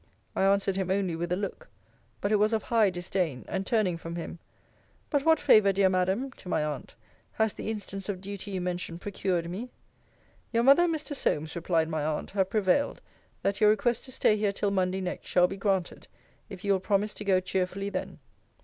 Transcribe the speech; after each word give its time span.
I 0.35 0.41
answered 0.41 0.77
him 0.77 0.89
only 0.89 1.15
with 1.15 1.31
a 1.31 1.35
look; 1.35 1.69
but 2.21 2.31
it 2.31 2.37
was 2.37 2.53
of 2.53 2.63
high 2.63 2.89
disdain; 2.89 3.45
and 3.47 3.67
turning 3.67 3.97
from 3.97 4.15
him, 4.15 4.39
But 5.11 5.25
what 5.25 5.39
favour, 5.39 5.71
dear 5.71 5.89
Madam, 5.89 6.31
[to 6.37 6.49
my 6.49 6.65
aunt,] 6.65 6.95
has 7.33 7.53
the 7.53 7.69
instance 7.69 8.09
of 8.09 8.19
duty 8.19 8.49
you 8.49 8.61
mention 8.61 8.97
procured 8.97 9.47
me? 9.47 9.69
Your 10.51 10.63
mother 10.63 10.85
and 10.85 10.95
Mr. 10.95 11.13
Solmes, 11.15 11.55
replied 11.55 11.87
my 11.87 12.03
aunt, 12.03 12.31
have 12.31 12.49
prevailed, 12.49 12.99
that 13.43 13.61
your 13.61 13.69
request 13.69 14.03
to 14.05 14.11
stay 14.11 14.35
here 14.37 14.51
till 14.51 14.71
Monday 14.71 15.01
next 15.01 15.27
shall 15.29 15.45
be 15.45 15.55
granted, 15.55 16.07
if 16.49 16.63
you 16.65 16.71
will 16.71 16.79
promise 16.79 17.13
to 17.13 17.23
go 17.23 17.39
cheerfully 17.39 17.91
then. 17.91 18.17